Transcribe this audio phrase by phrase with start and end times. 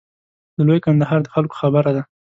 [0.55, 2.03] د لوی کندهار د خلکو خبره ده.